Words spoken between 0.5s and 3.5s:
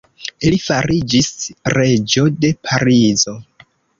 Li fariĝis reĝo de Parizo.